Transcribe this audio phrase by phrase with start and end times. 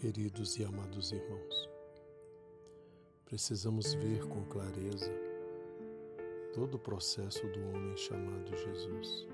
[0.00, 1.68] Queridos e amados irmãos,
[3.26, 5.12] precisamos ver com clareza
[6.54, 9.28] todo o processo do homem chamado Jesus,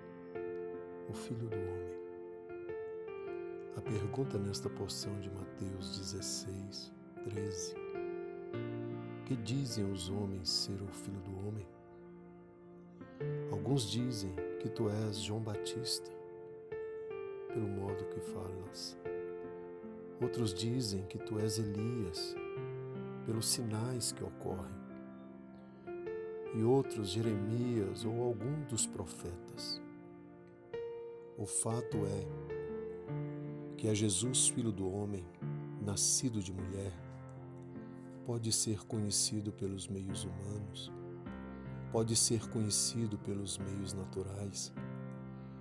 [1.08, 1.94] o Filho do Homem.
[3.76, 6.92] A pergunta nesta porção de Mateus 16,
[7.22, 7.74] 13:
[9.24, 11.66] Que dizem os homens ser o Filho do Homem?
[13.52, 16.10] Alguns dizem que tu és João Batista,
[17.54, 18.98] pelo modo que falas
[20.20, 22.34] Outros dizem que tu és Elias,
[23.26, 24.74] pelos sinais que ocorrem.
[26.54, 29.82] E outros Jeremias ou algum dos profetas.
[31.36, 32.26] O fato é
[33.76, 35.22] que é Jesus, filho do homem,
[35.84, 36.94] nascido de mulher,
[38.24, 40.90] pode ser conhecido pelos meios humanos,
[41.92, 44.72] pode ser conhecido pelos meios naturais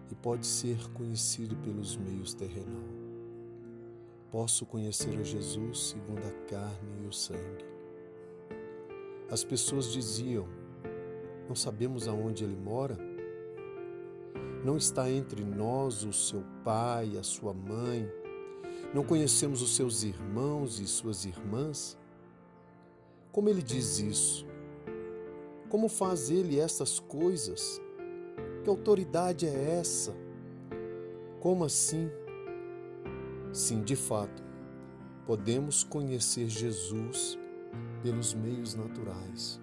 [0.09, 3.04] e pode ser conhecido pelos meios terrenais
[4.35, 7.65] posso conhecer a Jesus segundo a carne e o sangue.
[9.31, 10.45] As pessoas diziam:
[11.47, 12.97] Não sabemos aonde ele mora?
[14.61, 18.11] Não está entre nós o seu pai, a sua mãe?
[18.93, 21.97] Não conhecemos os seus irmãos e suas irmãs?
[23.31, 24.45] Como ele diz isso?
[25.69, 27.81] Como faz ele essas coisas?
[28.65, 30.13] Que autoridade é essa?
[31.39, 32.11] Como assim?
[33.55, 34.43] Sim, de fato,
[35.25, 37.39] podemos conhecer Jesus
[38.03, 39.61] pelos meios naturais,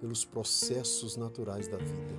[0.00, 2.14] pelos processos naturais da vida.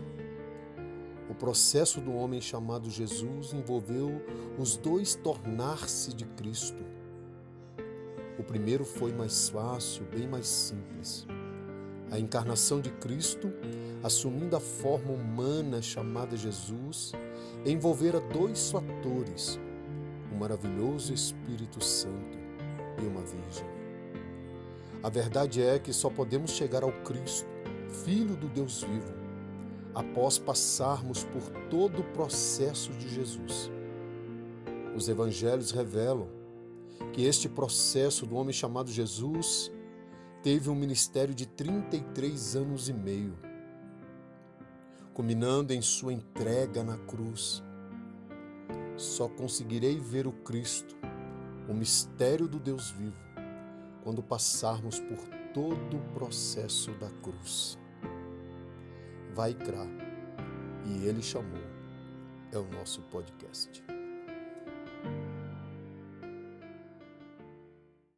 [1.29, 4.21] O processo do homem chamado Jesus envolveu
[4.59, 6.83] os dois tornar-se de Cristo.
[8.37, 11.25] O primeiro foi mais fácil, bem mais simples.
[12.11, 13.49] A encarnação de Cristo,
[14.03, 17.13] assumindo a forma humana chamada Jesus,
[17.65, 19.57] envolvera dois fatores
[20.35, 22.37] um maravilhoso Espírito Santo
[23.01, 23.65] e uma Virgem.
[25.01, 27.47] A verdade é que só podemos chegar ao Cristo,
[28.03, 29.13] Filho do Deus vivo,
[29.93, 33.71] após passarmos por todo o processo de Jesus.
[34.93, 36.27] Os evangelhos revelam
[37.13, 39.71] que este processo do homem chamado Jesus
[40.43, 43.37] teve um ministério de 33 anos e meio,
[45.13, 47.63] culminando em sua entrega na cruz
[48.97, 50.95] só conseguirei ver o Cristo,
[51.67, 53.17] o mistério do Deus vivo,
[54.03, 55.17] quando passarmos por
[55.53, 57.77] todo o processo da cruz.
[59.33, 59.85] Vai Crá,
[60.85, 61.63] e Ele chamou,
[62.51, 63.94] é o nosso podcast.